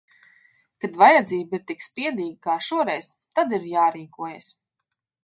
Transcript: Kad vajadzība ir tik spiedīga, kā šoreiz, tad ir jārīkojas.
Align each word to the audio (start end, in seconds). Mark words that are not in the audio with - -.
Kad 0.85 0.95
vajadzība 1.01 1.53
ir 1.57 1.61
tik 1.71 1.85
spiedīga, 1.87 2.37
kā 2.47 2.55
šoreiz, 2.69 3.11
tad 3.41 3.55
ir 3.59 3.69
jārīkojas. 3.73 4.49